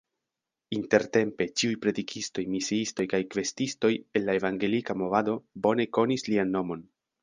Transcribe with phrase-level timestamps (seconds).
[0.77, 6.89] Intertempe ĉiuj predikistoj, misiistoj kaj kvestistoj en la Evangelika movado bone konis lian nomon.